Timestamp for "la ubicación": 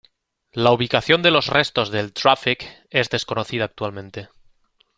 0.53-1.21